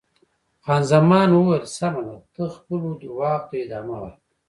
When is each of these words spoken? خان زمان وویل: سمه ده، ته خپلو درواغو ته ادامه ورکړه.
خان 0.63 0.81
زمان 0.91 1.29
وویل: 1.31 1.63
سمه 1.77 2.01
ده، 2.07 2.15
ته 2.33 2.43
خپلو 2.55 2.89
درواغو 3.01 3.45
ته 3.49 3.55
ادامه 3.65 3.95
ورکړه. 3.99 4.25